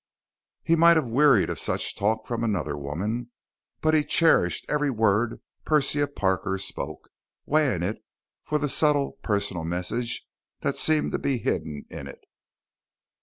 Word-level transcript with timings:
He 0.63 0.75
might 0.75 0.97
have 0.97 1.05
wearied 1.05 1.51
of 1.51 1.59
such 1.59 1.95
talk 1.95 2.25
from 2.25 2.43
another 2.43 2.75
woman, 2.75 3.29
but 3.81 3.93
he 3.93 4.03
cherished 4.03 4.65
every 4.67 4.89
word 4.89 5.39
Persia 5.63 6.07
Parker 6.07 6.57
spoke, 6.57 7.11
weighing 7.45 7.83
it 7.83 8.03
for 8.43 8.57
the 8.57 8.67
subtle, 8.67 9.19
personal 9.21 9.63
message 9.63 10.25
that 10.61 10.75
seemed 10.75 11.11
to 11.11 11.19
be 11.19 11.37
hidden 11.37 11.85
in 11.91 12.07
it. 12.07 12.23